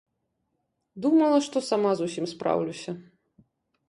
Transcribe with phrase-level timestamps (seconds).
[1.05, 2.91] Думала, што сама з усім спраўлюся.